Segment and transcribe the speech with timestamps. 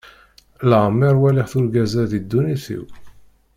[0.69, 2.85] Leɛmeṛ walaɣ-t urgaz-a di ddunit-iw.